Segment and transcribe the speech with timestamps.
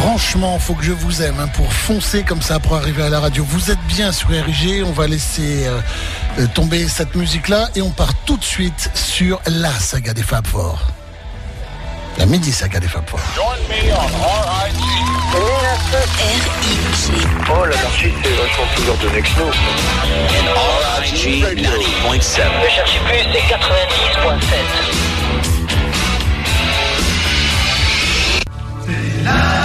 [0.00, 3.20] Franchement, faut que je vous aime hein, pour foncer comme ça pour arriver à la
[3.20, 3.44] radio.
[3.46, 5.78] Vous êtes bien sur RG, on va laisser euh,
[6.38, 10.46] euh, tomber cette musique-là et on part tout de suite sur la saga des Fab
[10.46, 10.80] Four.
[12.16, 13.20] La midi saga des Fab Four.
[17.52, 19.50] Oh, l'anarchie, c'est vachement plus l'heure de Nexno.
[21.02, 21.60] RIG 90.7.
[21.62, 25.00] Ne cherchez plus, c'est 90.7.
[29.22, 29.59] Ouais,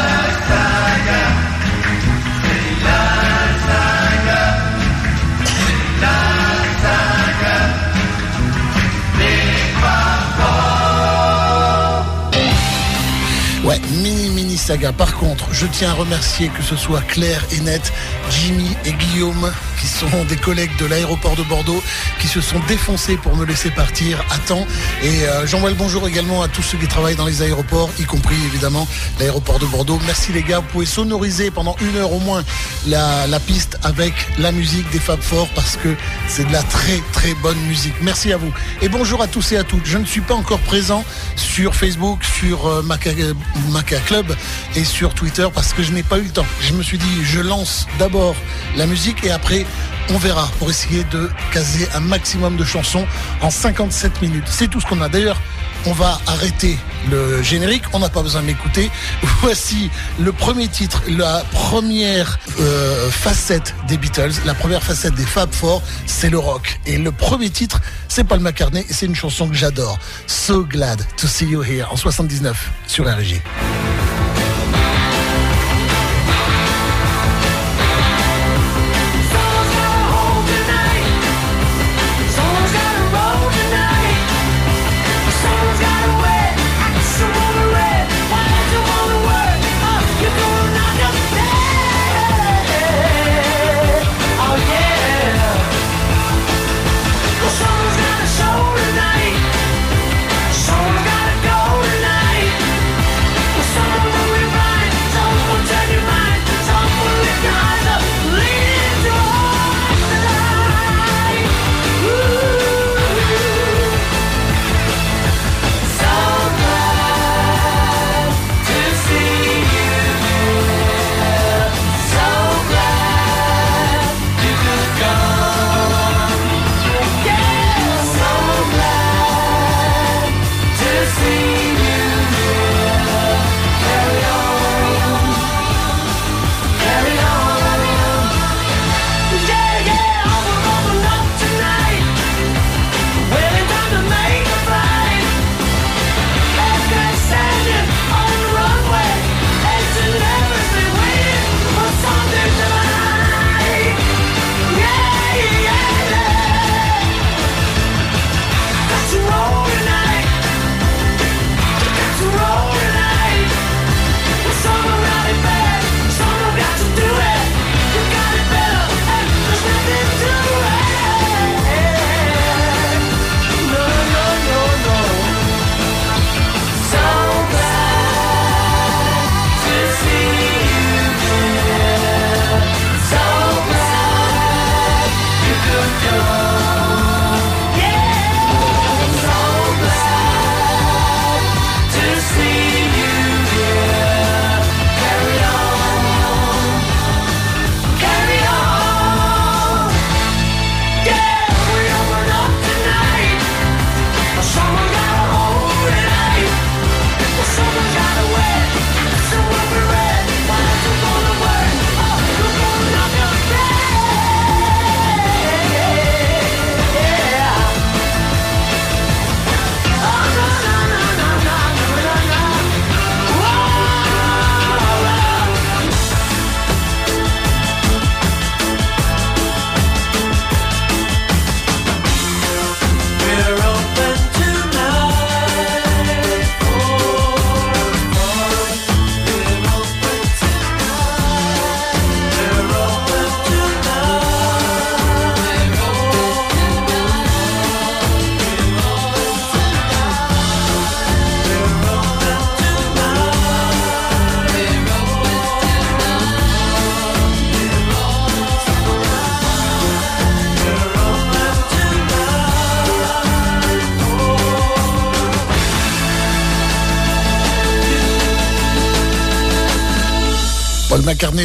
[14.97, 17.93] Par contre, je tiens à remercier que ce soit Claire et Net,
[18.31, 19.51] Jimmy et Guillaume,
[19.85, 21.81] sont des collègues de l'aéroport de Bordeaux,
[22.19, 24.65] qui se sont défoncés pour me laisser partir à temps.
[25.03, 28.03] Et euh, j'envoie le bonjour également à tous ceux qui travaillent dans les aéroports, y
[28.03, 28.87] compris évidemment
[29.19, 29.99] l'aéroport de Bordeaux.
[30.05, 32.43] Merci les gars, vous pouvez sonoriser pendant une heure au moins
[32.87, 35.95] la, piste avec la musique des Fab Four parce que
[36.27, 37.93] c'est de la très très bonne musique.
[38.01, 38.51] Merci à vous.
[38.81, 39.85] Et bonjour à tous et à toutes.
[39.85, 41.03] Je ne suis pas encore présent
[41.35, 43.33] sur Facebook, sur euh, Maca, euh,
[43.71, 44.35] Maca Club
[44.75, 46.45] et sur Twitter parce que je n'ai pas eu le temps.
[46.61, 48.35] Je me suis dit, je lance d'abord
[48.75, 49.65] la musique et après
[50.09, 53.05] on verra pour essayer de caser un maximum de chansons
[53.41, 54.45] en 57 minutes.
[54.47, 55.09] C'est tout ce qu'on a.
[55.09, 55.39] D'ailleurs,
[55.85, 56.77] on va arrêter
[57.09, 58.89] le générique, on n'a pas besoin de l'écouter.
[59.41, 65.51] Voici le premier titre, la première euh, facette des Beatles, la première facette des Fab
[65.51, 66.79] Four, c'est le rock.
[66.85, 69.99] Et le premier titre, c'est Paul McCartney, et c'est une chanson que j'adore.
[70.27, 73.41] So glad to see you here en 79 sur la régie.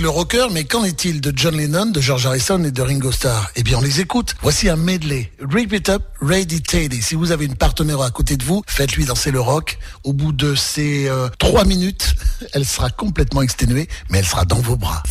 [0.01, 3.51] Le rocker, mais qu'en est-il de John Lennon, de George Harrison et de Ringo Starr?
[3.55, 4.35] Eh bien, on les écoute.
[4.41, 5.31] Voici un medley.
[5.41, 7.03] Rip It Up, Ready Teddy.
[7.03, 9.79] Si vous avez une partenaire à côté de vous, faites-lui danser le rock.
[10.03, 12.15] Au bout de ces euh, trois minutes,
[12.55, 15.03] elle sera complètement exténuée, mais elle sera dans vos bras.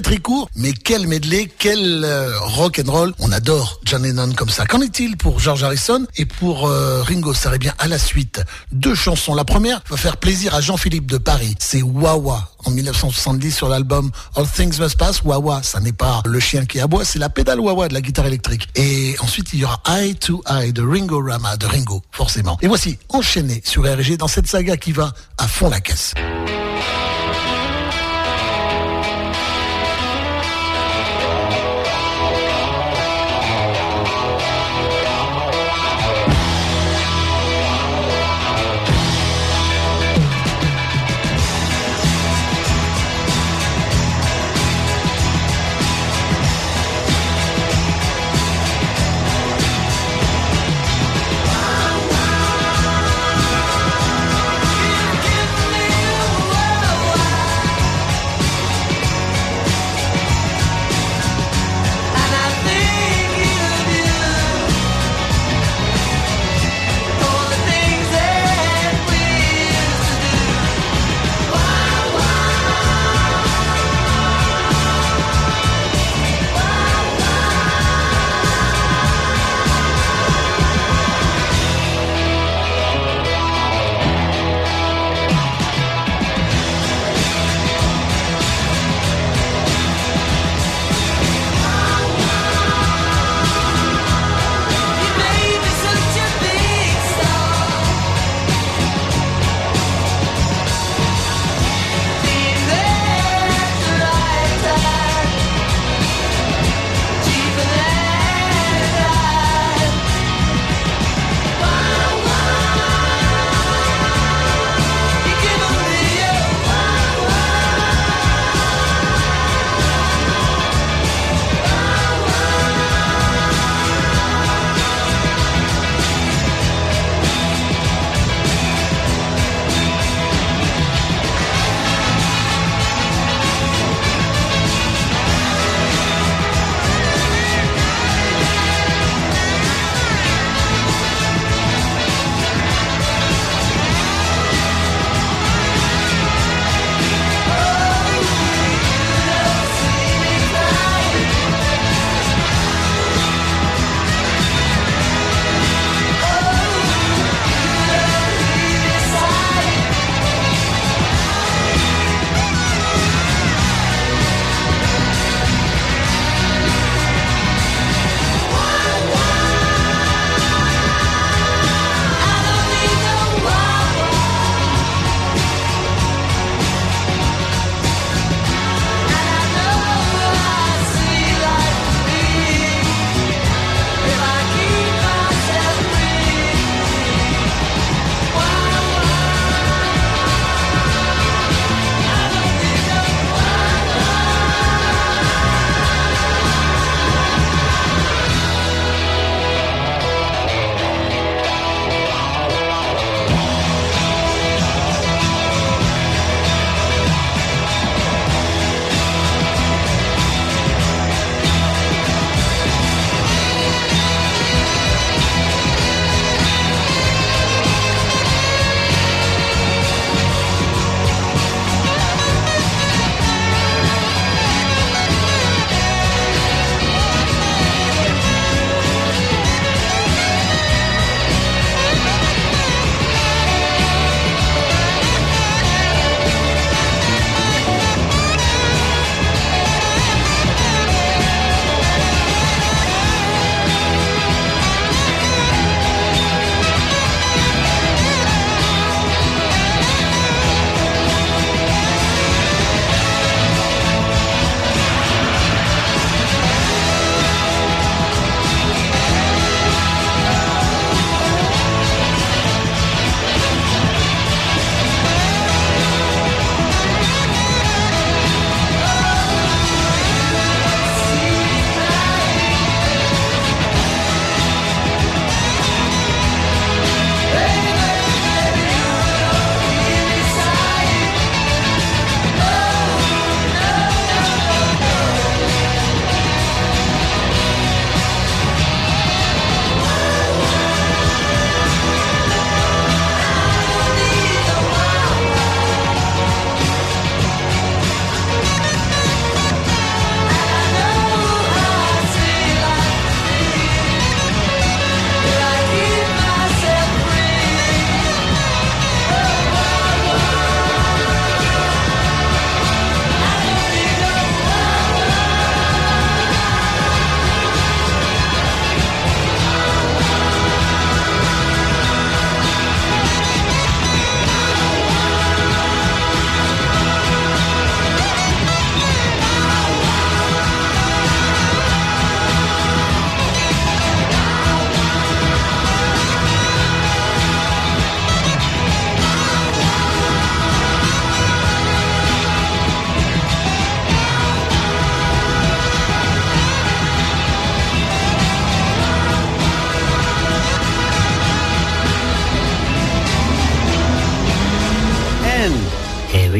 [0.00, 4.48] Très court, mais quel medley, quel euh, rock and roll, on adore John Lennon comme
[4.48, 4.66] ça.
[4.66, 7.54] Qu'en est-il pour George Harrison et pour euh, Ringo Starr?
[7.54, 9.34] Eh bien à la suite, deux chansons.
[9.34, 14.10] La première va faire plaisir à Jean-Philippe de Paris, c'est Wawa en 1970 sur l'album
[14.34, 15.22] All Things Must Pass.
[15.22, 18.26] Wawa, ça n'est pas le chien qui aboie, c'est la pédale Wawa de la guitare
[18.26, 18.68] électrique.
[18.74, 22.58] Et ensuite il y aura Eye to Eye de Ringo Rama, de Ringo forcément.
[22.62, 26.14] Et voici enchaîné sur RG dans cette saga qui va à fond la caisse.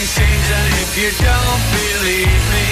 [0.00, 2.66] nothing's changed, and if you don't believe me,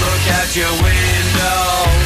[0.00, 2.05] look out your window.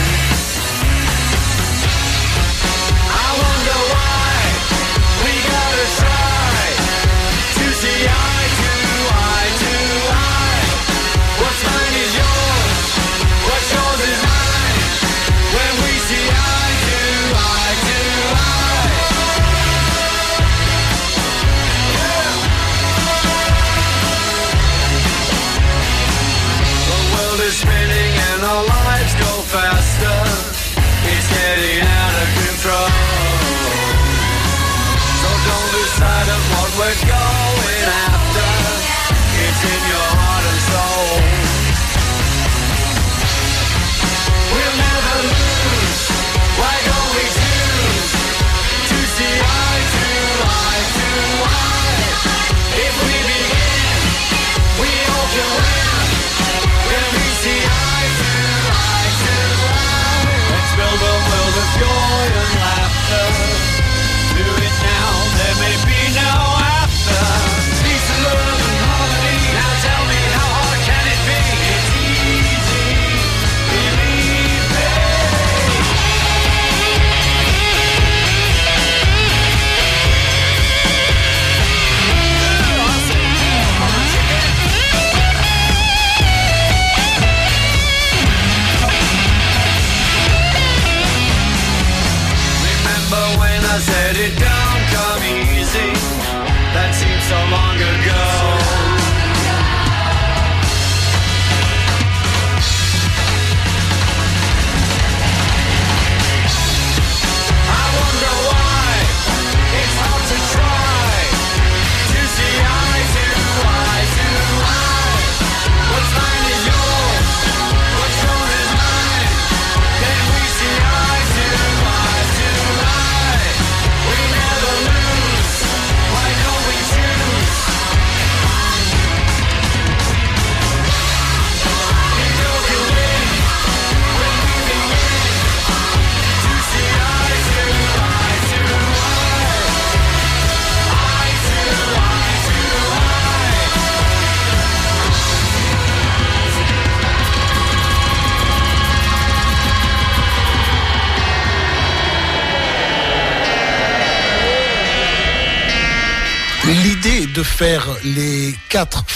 [158.02, 158.39] Les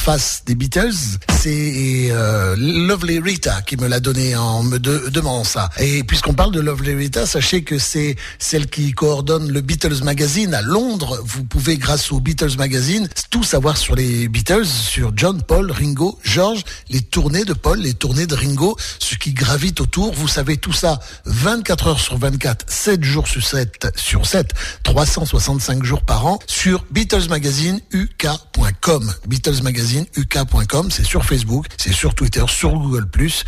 [0.04, 0.92] faces des Beatles,
[1.40, 5.70] c'est euh, Lovely Rita qui me l'a donné en me de- demandant ça.
[5.78, 10.52] Et puisqu'on parle de Lovely Rita, sachez que c'est celle qui coordonne le Beatles Magazine
[10.52, 11.22] à Londres.
[11.24, 16.18] Vous pouvez, grâce au Beatles Magazine, tout savoir sur les Beatles, sur John, Paul, Ringo,
[16.22, 20.12] George, les tournées de Paul, les tournées de Ringo, ce qui gravite autour.
[20.12, 24.50] Vous savez tout ça 24 heures sur 24, 7 jours sur 7, sur 7,
[24.82, 29.10] 365 jours par an sur Beatles Magazine UK.com.
[29.26, 33.06] Beatles Magazine UK.com, c'est sur Facebook, c'est sur Twitter, sur Google+.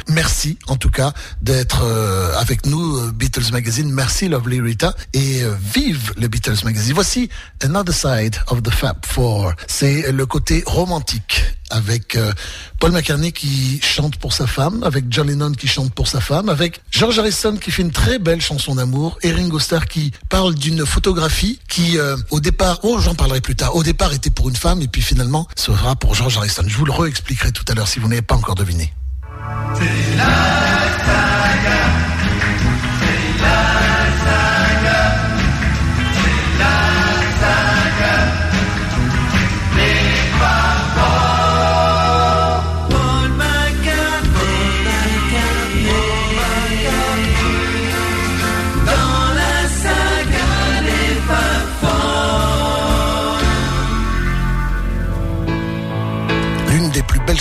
[0.08, 1.12] Merci en tout cas
[1.42, 3.90] d'être euh, avec nous euh, Beatles Magazine.
[3.90, 6.94] Merci Lovely Rita et euh, vive le Beatles Magazine.
[6.94, 7.28] Voici
[7.62, 9.52] Another Side of the Fab Four.
[9.66, 12.32] C'est le côté romantique avec euh,
[12.78, 16.48] Paul McCartney qui chante pour sa femme, avec John Lennon qui chante pour sa femme,
[16.48, 20.54] avec George Harrison qui fait une très belle chanson d'amour, et Ringo Starr qui parle
[20.54, 24.48] d'une photographie qui, euh, au départ, oh j'en parlerai plus tard, au départ était pour
[24.48, 26.64] une femme et puis finalement sera pour George Harrison.
[26.66, 28.92] Je vous le réexpliquerai tout à l'heure si vous n'avez pas encore deviné.
[33.38, 34.55] Paul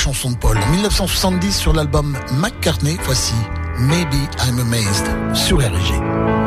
[0.06, 0.56] chansons de Paul.
[0.56, 3.34] En 1970 sur l'album McCartney, voici
[3.80, 6.45] Maybe I'm Amazed sur RG.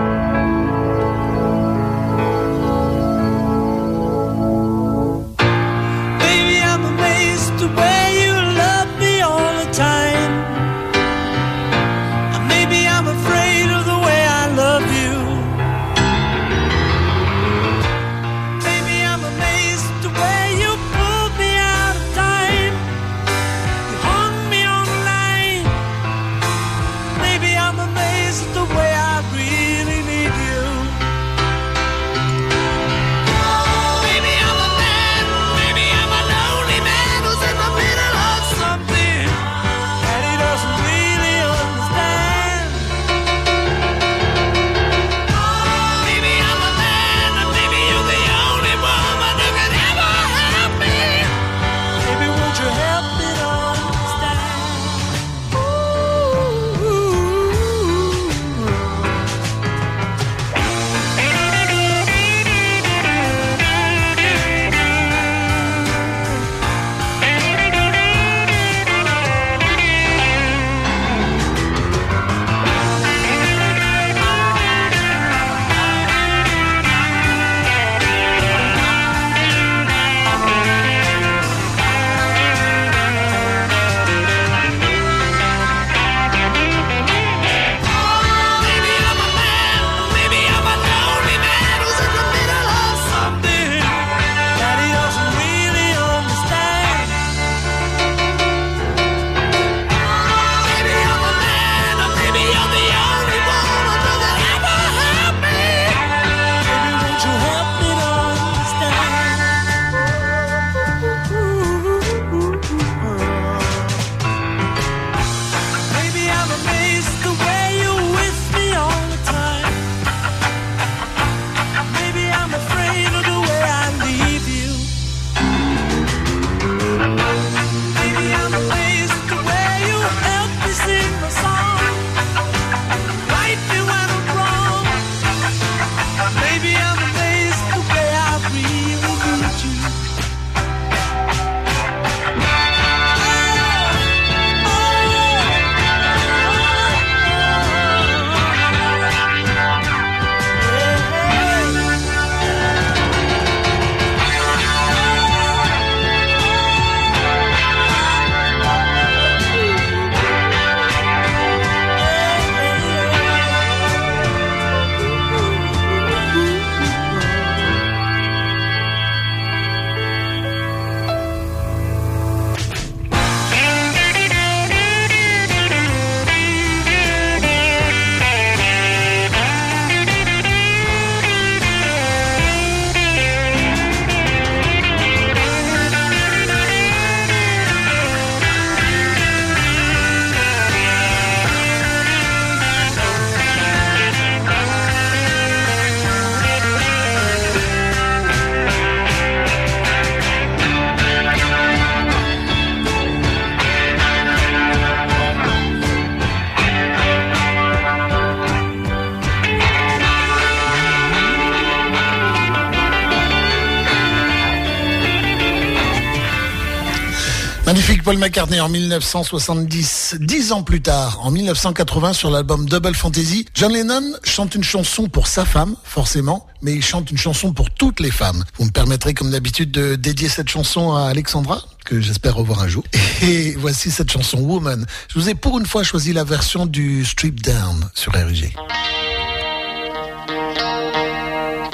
[218.08, 220.16] Paul McCartney en 1970.
[220.20, 225.10] Dix ans plus tard, en 1980, sur l'album Double Fantasy, John Lennon chante une chanson
[225.10, 228.46] pour sa femme, forcément, mais il chante une chanson pour toutes les femmes.
[228.56, 232.68] Vous me permettrez, comme d'habitude, de dédier cette chanson à Alexandra, que j'espère revoir un
[232.68, 232.82] jour.
[233.22, 234.86] Et voici cette chanson Woman.
[235.10, 238.54] Je vous ai pour une fois choisi la version du Strip Down sur RG.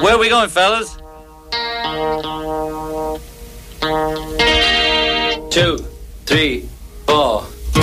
[0.02, 0.96] Where are we going, fellas?
[5.52, 5.93] Two,
[6.26, 6.68] three,
[7.06, 7.42] four.
[7.42, 7.80] For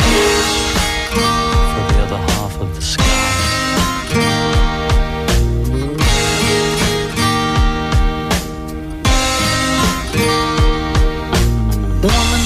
[1.89, 3.03] the other half of the sky.
[12.01, 12.43] Woman,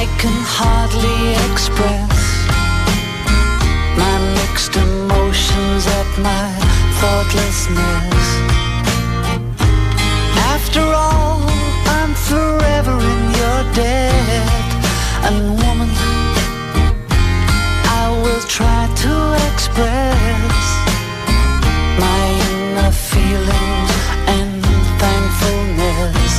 [0.00, 2.16] I can hardly express
[4.00, 6.48] my mixed emotions at my
[7.00, 8.26] thoughtlessness.
[10.54, 11.42] After all,
[11.98, 13.21] I'm forever in
[13.64, 15.88] And woman,
[17.86, 19.14] I will try to
[19.52, 20.64] express
[22.04, 23.92] my inner feelings
[24.26, 24.64] and
[24.98, 26.34] thankfulness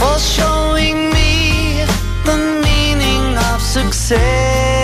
[0.00, 1.84] for showing me
[2.24, 4.79] the meaning of success.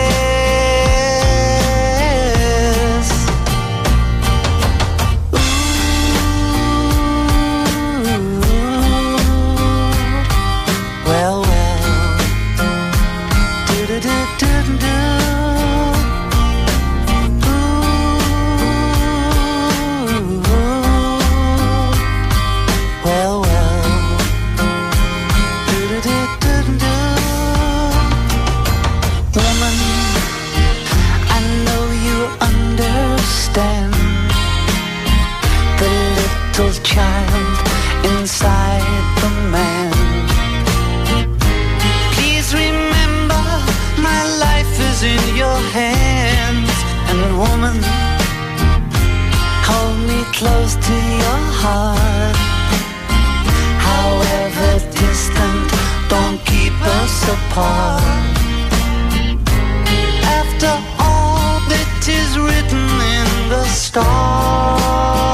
[57.56, 58.02] Apart.
[60.38, 62.84] After all that is written
[63.16, 65.25] in the stars.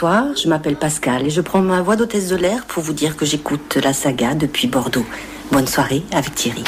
[0.00, 3.16] Bonsoir, je m'appelle Pascal et je prends ma voix d'hôtesse de l'air pour vous dire
[3.16, 5.04] que j'écoute la saga depuis Bordeaux.
[5.50, 6.62] Bonne soirée avec Thierry.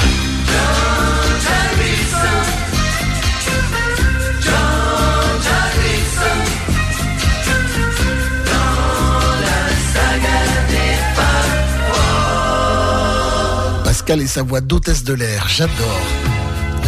[13.85, 15.77] Pascal et sa voix d'hôtesse de l'air, j'adore.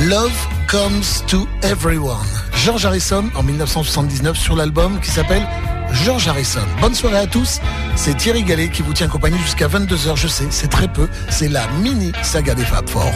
[0.09, 0.33] Love
[0.67, 2.17] Comes to Everyone.
[2.65, 5.47] George Harrison en 1979 sur l'album qui s'appelle
[5.93, 6.67] George Harrison.
[6.81, 7.61] Bonne soirée à tous,
[7.97, 11.49] c'est Thierry Gallet qui vous tient compagnie jusqu'à 22h, je sais, c'est très peu, c'est
[11.49, 13.13] la mini saga des Fab Four.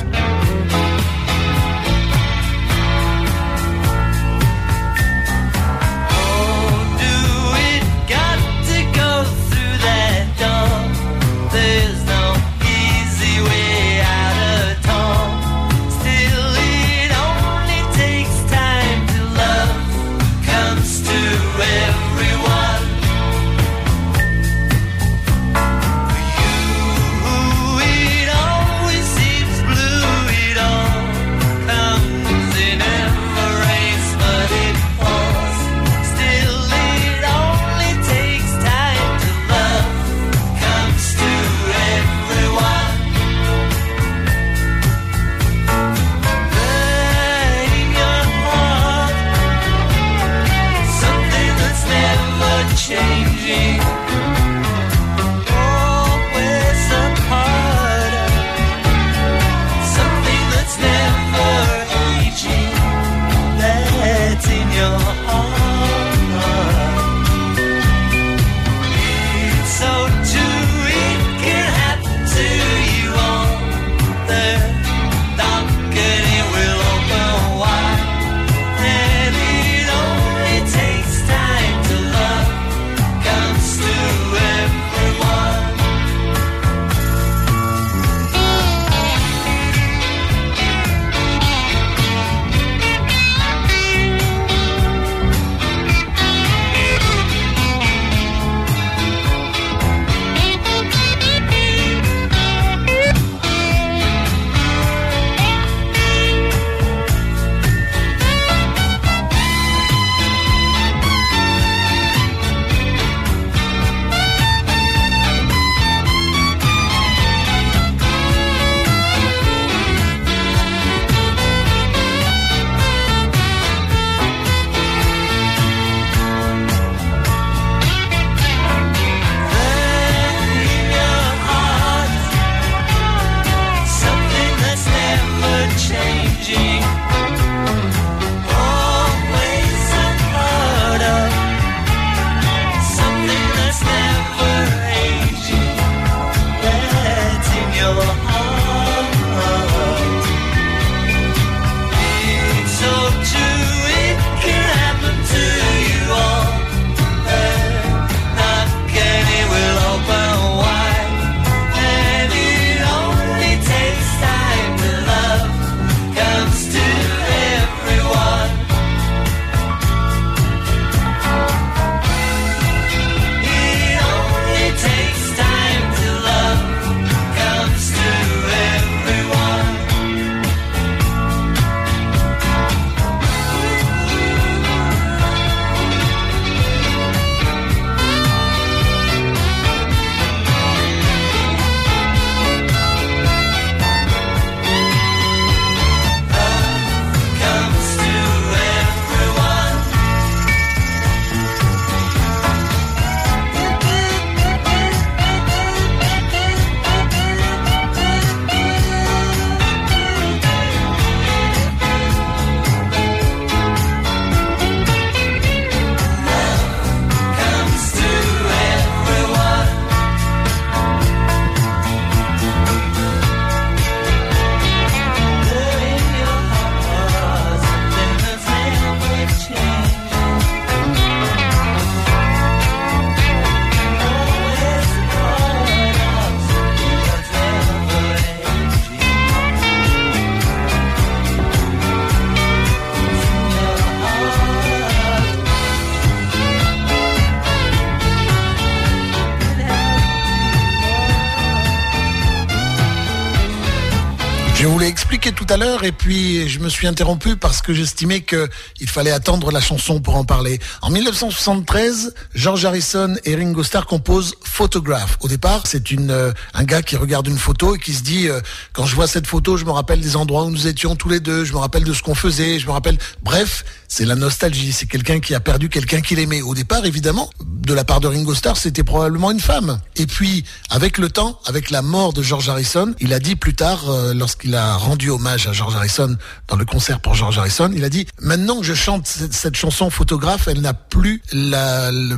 [255.56, 260.16] Et puis je me suis interrompu parce que j'estimais qu'il fallait attendre la chanson pour
[260.16, 260.58] en parler.
[260.82, 265.18] En 1973, George Harrison et Ringo Starr composent Photograph.
[265.20, 268.26] Au départ, c'est une euh, un gars qui regarde une photo et qui se dit
[268.28, 268.40] euh,
[268.72, 271.20] quand je vois cette photo, je me rappelle des endroits où nous étions tous les
[271.20, 272.96] deux, je me rappelle de ce qu'on faisait, je me rappelle.
[273.22, 274.72] Bref, c'est la nostalgie.
[274.72, 276.40] C'est quelqu'un qui a perdu quelqu'un qu'il aimait.
[276.40, 279.78] Au départ, évidemment, de la part de Ringo Starr, c'était probablement une femme.
[279.96, 283.54] Et puis, avec le temps, avec la mort de George Harrison, il a dit plus
[283.54, 286.16] tard, euh, lorsqu'il a rendu hommage à George Harrison
[286.48, 289.90] dans le concert pour George Harrison, il a dit maintenant que je chante cette, chanson
[289.90, 292.16] photographe, elle n'a plus la, le-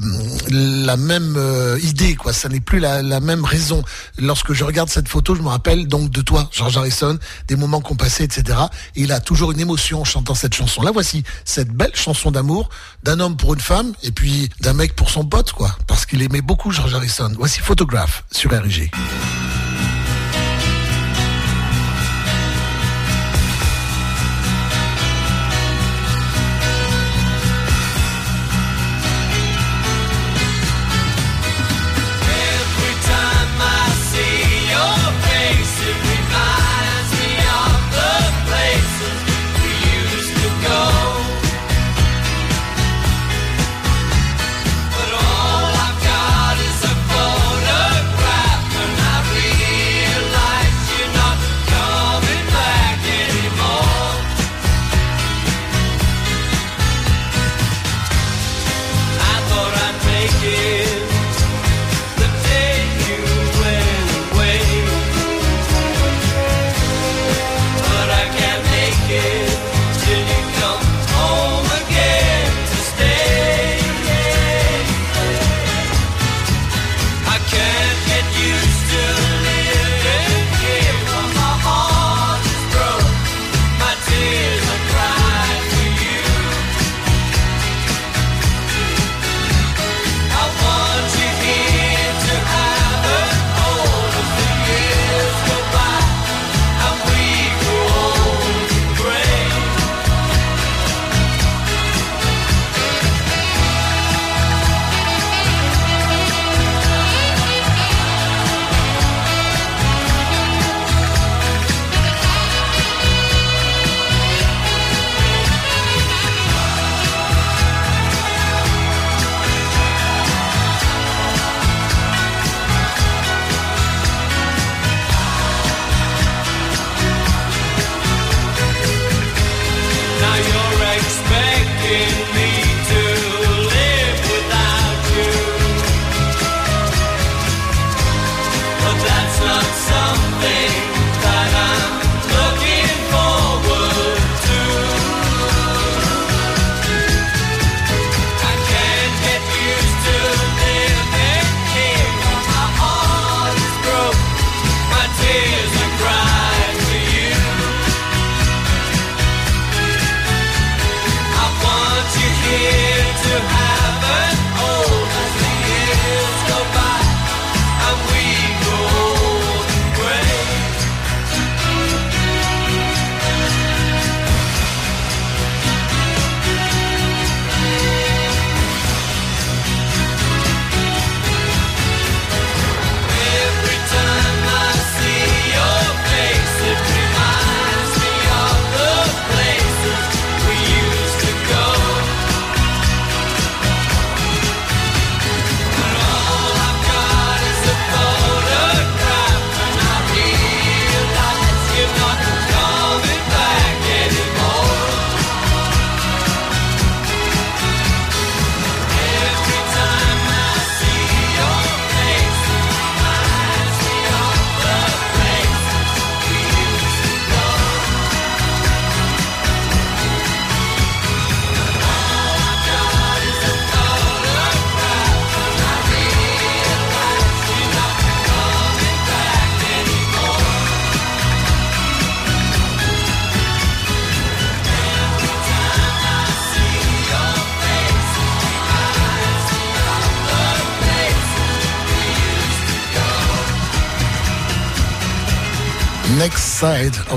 [0.86, 2.27] la même euh, idée, quoi.
[2.32, 3.82] Ça n'est plus la, même raison.
[4.18, 7.80] Lorsque je regarde cette photo, je me rappelle donc de toi, George Harrison, des moments
[7.80, 8.58] qu'on passait, etc.
[8.96, 10.82] Et il a toujours une émotion en chantant cette chanson.
[10.82, 12.68] Là, voici cette belle chanson d'amour
[13.02, 15.76] d'un homme pour une femme et puis d'un mec pour son pote, quoi.
[15.86, 17.32] Parce qu'il aimait beaucoup George Harrison.
[17.36, 18.90] Voici Photographe sur RG.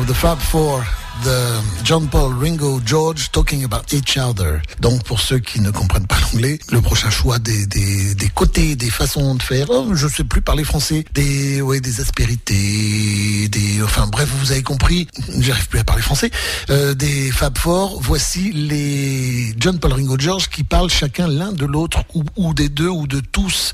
[0.06, 0.84] The Fab Four.
[1.24, 4.62] the John Paul, Ringo, George talking about each other.
[4.80, 8.76] Donc pour ceux qui ne comprennent pas l'anglais, le prochain choix des, des, des côtés,
[8.76, 13.84] des façons de faire, oh, je sais plus parler français, des ouais des aspérités, des
[13.84, 15.08] enfin bref vous avez compris,
[15.40, 16.32] j'arrive plus à parler français,
[16.70, 18.02] euh, des Fab Four.
[18.02, 22.70] Voici les John Paul, Ringo, George qui parlent chacun l'un de l'autre ou, ou des
[22.70, 23.74] deux ou de tous.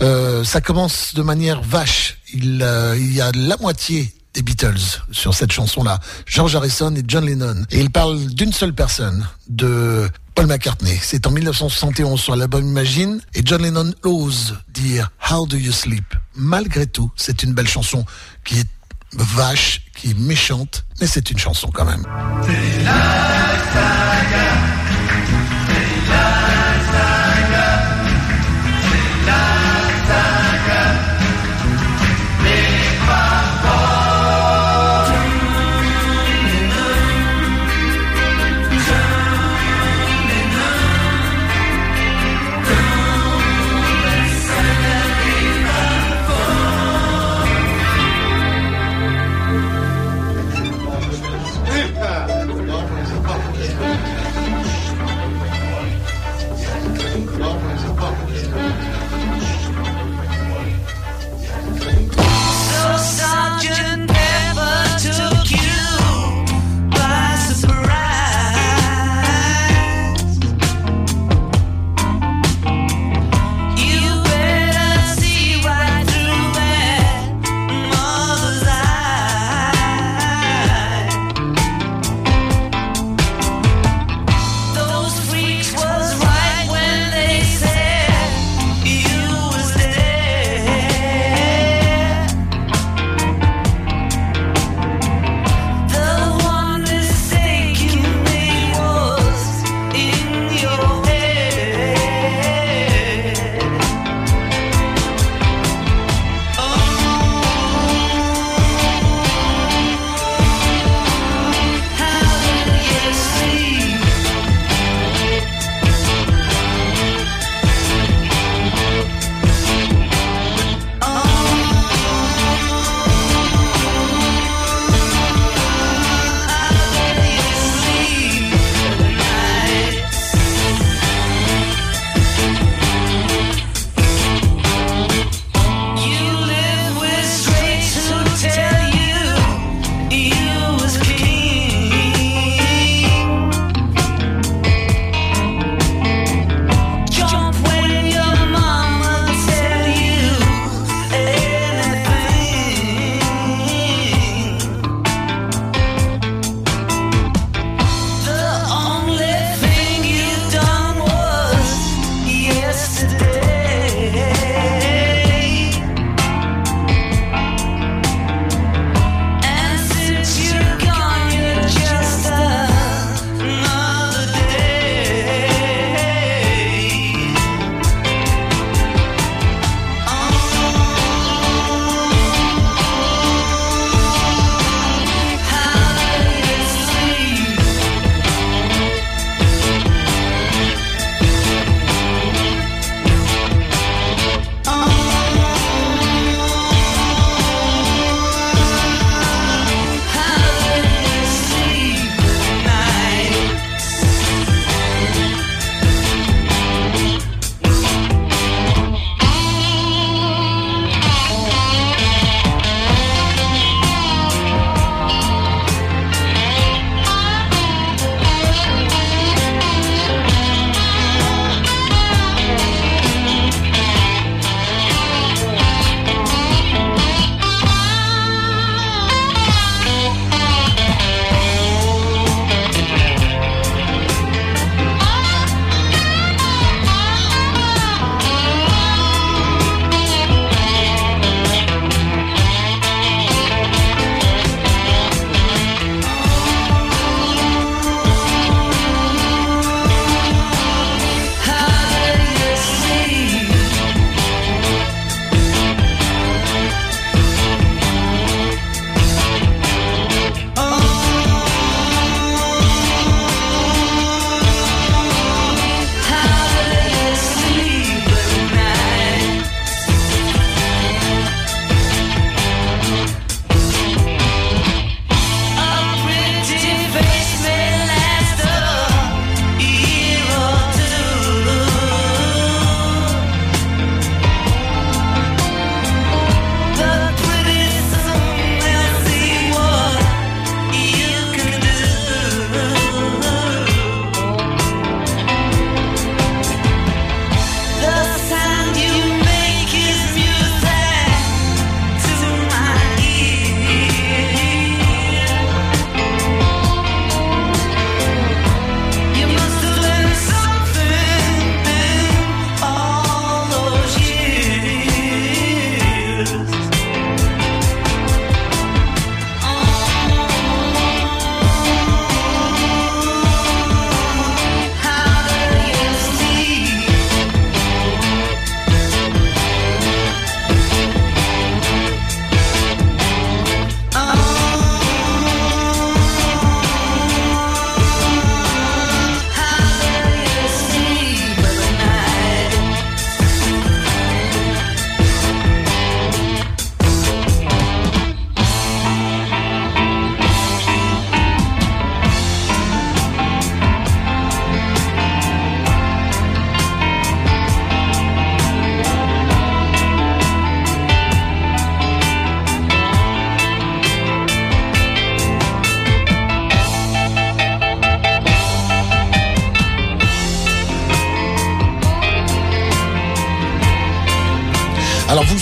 [0.00, 2.18] Euh, ça commence de manière vache.
[2.34, 7.02] Il, euh, il y a la moitié des Beatles sur cette chanson-là, George Harrison et
[7.06, 7.64] John Lennon.
[7.70, 10.98] Et il parle d'une seule personne, de Paul McCartney.
[11.02, 16.04] C'est en 1971 sur l'album Imagine et John Lennon ose dire How do you sleep?
[16.34, 18.04] Malgré tout, c'est une belle chanson
[18.44, 18.68] qui est
[19.14, 22.06] vache, qui est méchante, mais c'est une chanson quand même.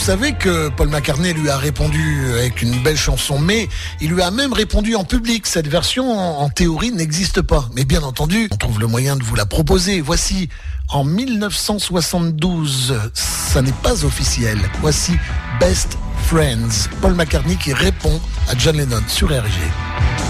[0.00, 3.68] Savez que Paul McCartney lui a répondu avec une belle chanson, mais
[4.00, 5.46] il lui a même répondu en public.
[5.46, 7.68] Cette version, en théorie, n'existe pas.
[7.74, 10.00] Mais bien entendu, on trouve le moyen de vous la proposer.
[10.00, 10.48] Voici
[10.88, 14.58] en 1972, ça n'est pas officiel.
[14.80, 15.12] Voici
[15.60, 20.29] Best Friends, Paul McCartney qui répond à John Lennon sur RG.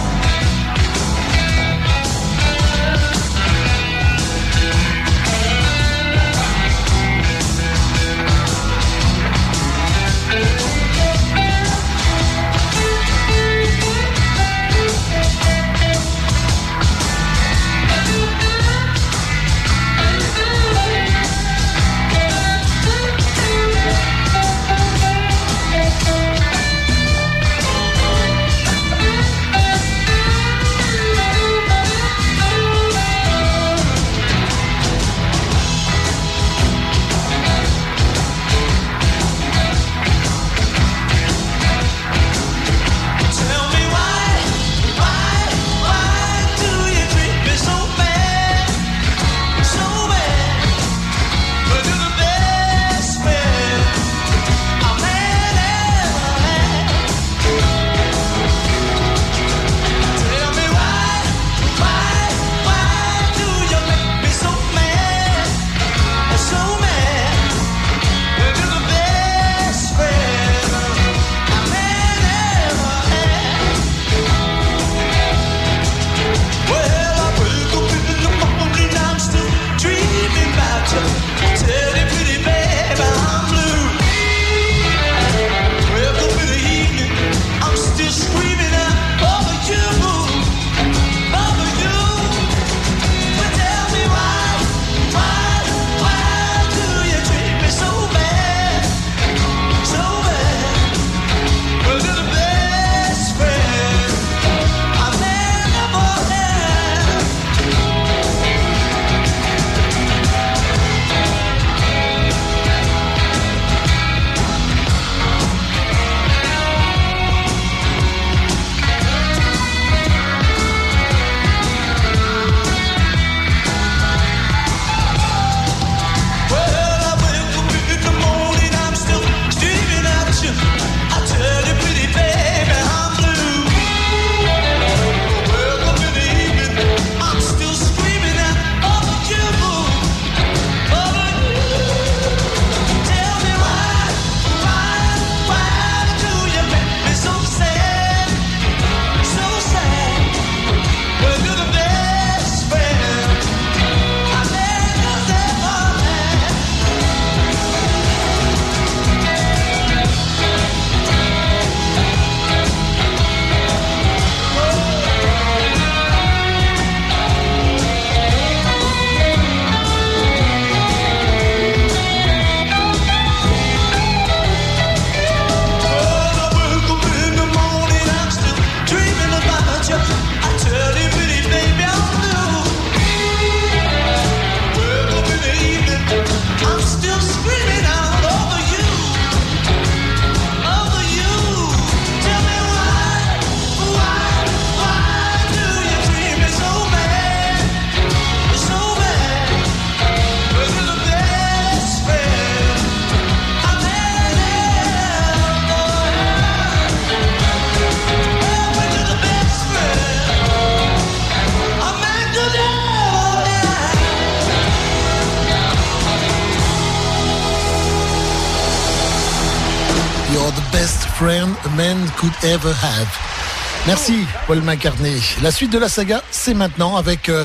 [223.90, 225.20] Merci Paul McCartney.
[225.42, 227.44] La suite de la saga, c'est maintenant avec euh,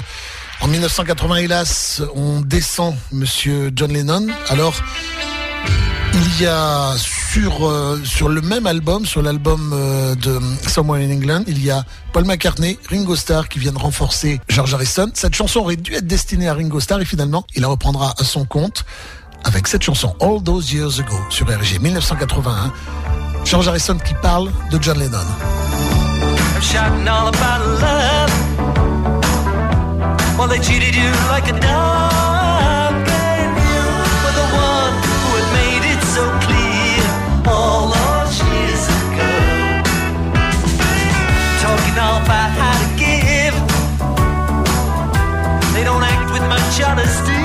[0.62, 4.28] en 1980 hélas, on descend monsieur John Lennon.
[4.50, 4.76] Alors
[6.14, 11.10] il y a sur euh, sur le même album, sur l'album euh, de Somewhere in
[11.10, 11.84] England, il y a
[12.14, 15.10] Paul McCartney, Ringo Starr qui viennent renforcer George Harrison.
[15.16, 18.24] Cette chanson aurait dû être destinée à Ringo Starr et finalement, il la reprendra à
[18.24, 18.86] son compte
[19.46, 22.72] avec cette chanson All Those Years Ago sur RG 1981.
[23.46, 25.26] George Harrison qui parle de John Lennon.
[26.56, 28.32] I'm shouting all about love.
[30.38, 33.84] Well, they cheated you like a dog, and you
[34.24, 37.04] were the one who had made it so clear
[37.46, 39.32] all those years ago.
[41.60, 43.56] Talking all about how to give.
[45.76, 47.45] They don't act with much honesty,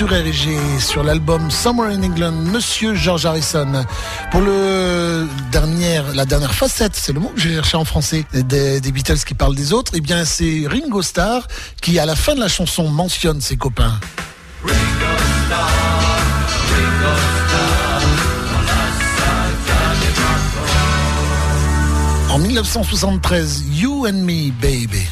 [0.00, 3.84] sur sur l'album Somewhere in England, Monsieur George Harrison.
[4.30, 5.26] Pour la
[6.24, 9.74] dernière facette, c'est le mot que j'ai cherché en français, des, Beatles qui parlent des
[9.74, 11.46] autres, eh bien c'est Ringo Starr
[11.82, 14.00] qui à la fin de la chanson mentionne ses copains.
[22.30, 25.06] En 1973, You and Me, Baby.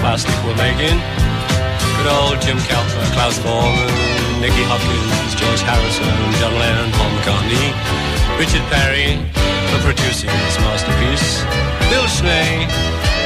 [0.00, 0.96] Plastic we're making.
[1.98, 3.90] Good old Jim Calfer, Klaus Foreman,
[4.38, 6.06] Nicky Hopkins, George Harrison,
[6.38, 7.74] John Lennon, Paul McCartney,
[8.38, 9.18] Richard Perry
[9.70, 11.42] for producing this masterpiece,
[11.90, 12.70] Bill Schnee,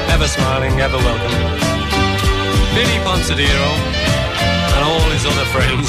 [0.08, 1.36] ever smiling, ever welcome,
[2.72, 3.70] Billy Ponsadero,
[4.72, 5.88] and all his other friends,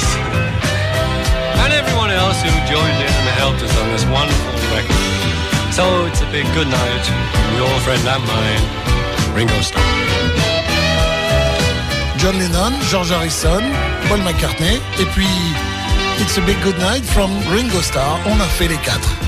[1.64, 5.04] and everyone else who joined in and helped us on this wonderful record.
[5.72, 8.64] So it's a big good night from your friend and mine,
[9.34, 9.93] Ringo Starr.
[12.24, 13.60] John Lennon, George Harrison,
[14.08, 15.28] Paul McCartney, et puis
[16.18, 18.18] It's a Big Good Night from Ringo Starr.
[18.24, 19.23] On a fait les quatre.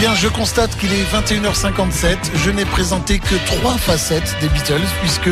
[0.00, 2.16] Bien, je constate qu'il est 21h57.
[2.34, 5.28] Je n'ai présenté que trois facettes des Beatles puisque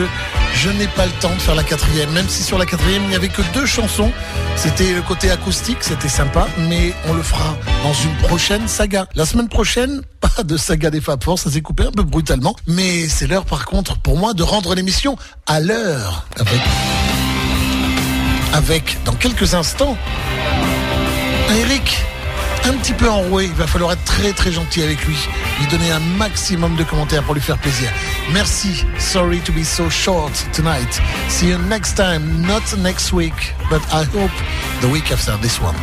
[0.56, 2.10] je n'ai pas le temps de faire la quatrième.
[2.10, 4.12] Même si sur la quatrième, il n'y avait que deux chansons.
[4.56, 9.06] C'était le côté acoustique, c'était sympa, mais on le fera dans une prochaine saga.
[9.14, 12.54] La semaine prochaine, pas de saga des Fab Four, ça s'est coupé un peu brutalement.
[12.66, 15.16] Mais c'est l'heure, par contre, pour moi, de rendre l'émission
[15.46, 16.60] à l'heure avec,
[18.52, 19.96] avec, dans quelques instants,
[21.58, 22.04] Eric
[22.68, 23.46] un petit peu enroué.
[23.46, 25.16] Il va falloir être très très gentil avec lui.
[25.60, 27.90] Lui donner un maximum de commentaires pour lui faire plaisir.
[28.32, 28.84] Merci.
[28.98, 31.00] Sorry to be so short tonight.
[31.28, 32.42] See you next time.
[32.42, 34.32] Not next week, but I hope
[34.80, 35.76] the week after this one.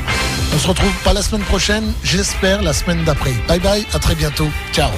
[0.54, 3.34] On se retrouve pas la semaine prochaine, j'espère la semaine d'après.
[3.48, 4.48] Bye bye, à très bientôt.
[4.72, 4.92] Ciao.